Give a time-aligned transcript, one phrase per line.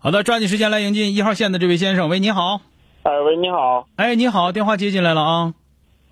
[0.00, 2.08] 好的，抓紧时间来迎进一号线的这位先生。
[2.08, 2.60] 喂，你好。
[3.02, 5.54] 哎，喂，你好哎，你好，电话接进来了啊。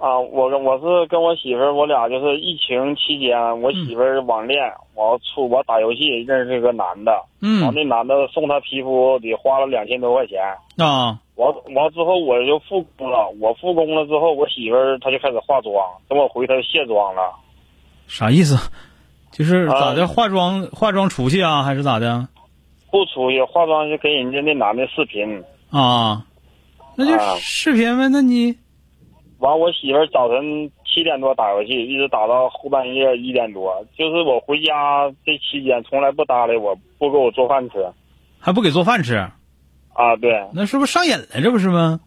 [0.00, 4.58] 啊，我跟我是跟我媳妇儿，我俩就是疫情期间，我媳妇儿网恋，
[4.96, 10.40] 我出我打游戏认识一个男的，嗯那男的送她皮肤得花了两千多块钱，
[10.76, 15.72] 啊，完完之后我就复工了，我复工了之后，我媳妇儿她就开始化妆，
[16.08, 17.32] 等我回她就卸妆了，
[18.08, 18.56] 啥意思？
[19.30, 20.02] 就是咋的？
[20.02, 22.26] 啊化妆化妆出去啊，还是咋的？
[22.90, 26.24] 不出去化妆就给人家那男的视频，啊，
[26.96, 28.08] 那就啊视频呗。
[28.08, 28.56] 那你
[29.38, 37.86] 完我媳妇早晨七点多打游戏，一直打到后半夜一点多，就是我回家这期间从来不搭理我，不给我做饭吃。
[38.40, 39.16] 还不给做饭吃？
[39.94, 41.24] 啊，对，那是不是上瘾了？
[41.42, 42.00] 这不是吗？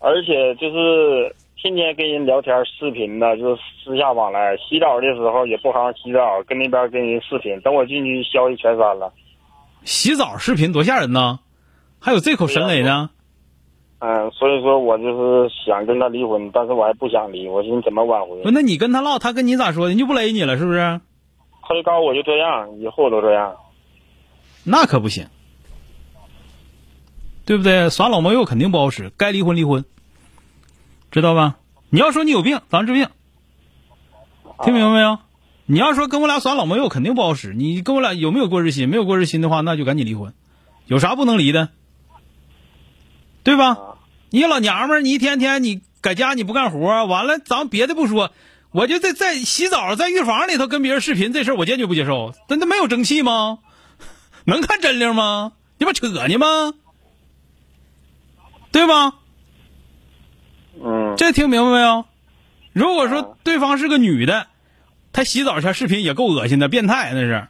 [0.00, 4.56] 而且就是天天跟人聊天视频的，就是私下往来。
[4.56, 7.60] 洗澡的时候也不好好洗澡，跟那边跟人视频。
[7.62, 9.12] 等我进去，消息全删了。
[9.88, 11.38] 洗澡视频多吓人呐！
[11.98, 13.08] 还有这口神雷呢？
[14.00, 18.50] 嗯，所以说我就是想跟他离婚，但是我还不想离，我寻思怎么挽回不，。
[18.50, 19.94] 那你跟他唠，他跟你咋说的？
[19.94, 21.00] 你就不勒你了是不是？
[21.62, 23.56] 他就告诉我就这样，以后都这样。
[24.62, 25.26] 那可不行，
[27.46, 27.88] 对不对？
[27.88, 29.86] 耍老毛友肯定不好使，该离婚离婚，
[31.10, 31.56] 知道吧？
[31.88, 33.08] 你要说你有病，咱治病，
[34.62, 35.18] 听明白没有？
[35.70, 37.52] 你要说跟我俩耍老朋友，肯定不好使。
[37.52, 38.88] 你跟我俩有没有过日心？
[38.88, 40.32] 没有过日心的话，那就赶紧离婚。
[40.86, 41.68] 有啥不能离的？
[43.42, 43.68] 对吧？
[43.68, 43.78] 啊
[44.30, 48.32] 你老娘们儿，你一天天你搁家你不干活，完了咱别的不说，
[48.72, 52.34] 我就在在洗澡，在浴房里头跟别人视频这事儿，我坚决不接受。
[52.48, 53.58] 真的没有争气吗？
[54.44, 55.52] 能看真灵吗？
[55.78, 56.74] 你不扯呢吗？
[58.70, 59.14] 对吧？
[60.82, 62.04] 嗯，这听明白没有？
[62.72, 64.46] 如果说啊对方是个女的，
[65.18, 67.48] 他洗澡前视频也够恶心的，变态那是，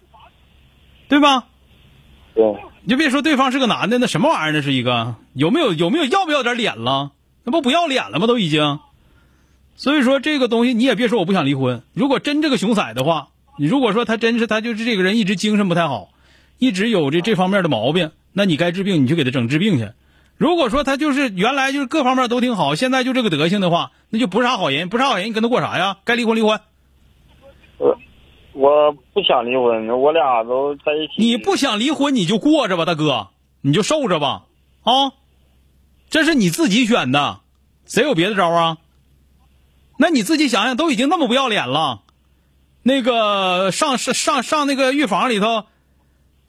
[1.07, 1.45] 对吧？
[2.35, 2.43] 对，
[2.83, 4.53] 你就别说对方是个男的，那什么玩意儿？
[4.53, 7.11] 那是一个有没有有没有要不要点脸了？
[7.45, 8.27] 那不不要脸了吗？
[8.27, 8.79] 都已经。
[9.77, 11.83] 所以说这个东西你也别说我不想离婚。
[11.93, 13.29] 如果真这个熊仔的话，
[13.59, 16.09] 你如果说他真是他就是这个人一直精神不太好，
[16.57, 19.91] 一直有这这方面的毛病，那你该治病你就给他整治病去。
[20.39, 25.99] 如果说他就是原来就是各方面都挺好，现在就这个德行的话，那就不是啥好人，不是啥好人，你跟他过啥呀？
[26.07, 26.59] 该离婚离婚。
[28.55, 31.13] 我不想离婚，我俩都在一起。
[31.19, 33.29] 你不想离婚，你就过着吧，大哥，
[33.61, 34.47] 你就受着吧，
[34.83, 35.13] 啊，
[36.11, 37.41] 这是你自己选的，
[37.87, 38.79] 谁有别的招啊？
[39.97, 42.03] 那你自己想想，都已经那么不要脸了，
[42.83, 45.67] 那个上上上上那个浴房里头，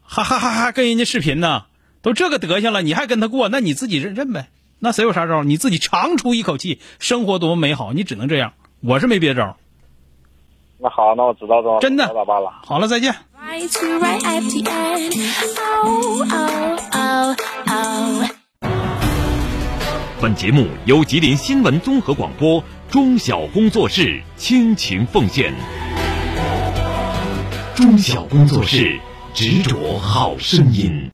[0.01, 1.66] 还还还还跟人家视频呢，
[2.01, 5.44] 都这个德行了，你还跟他过，那你自己认认呗，那谁有啥招？
[5.44, 9.57] 你自己长出一口气，生活多么美好，你只能这样，我是没别招。
[10.81, 12.50] 那好，那我知道了，真的我咋办了？
[12.66, 13.13] 好了，再见。
[13.38, 14.63] Right right end.
[15.84, 17.35] Oh, oh, oh,
[17.67, 18.29] oh.
[20.22, 25.53] 本节目由吉林新闻综合广播中小工作室倾情奉献。
[27.75, 28.97] 中小工作室
[29.34, 31.06] 执着好声音。